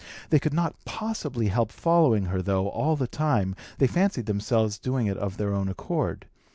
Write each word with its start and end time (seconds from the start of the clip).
They 0.31 0.39
could 0.39 0.51
not 0.55 0.83
possibly 0.83 1.49
help 1.49 1.71
following 1.71 2.23
her, 2.25 2.41
though, 2.41 2.67
all 2.69 2.95
the 2.95 3.05
time, 3.05 3.55
they 3.77 3.85
fancied 3.85 4.25
themselves 4.25 4.79
doing 4.79 5.05
it 5.05 5.17
of 5.17 5.37
their 5.37 5.53
own 5.53 5.69
accord. 5.69 6.25